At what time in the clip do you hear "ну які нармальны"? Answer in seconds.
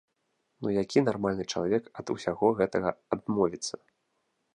0.61-1.45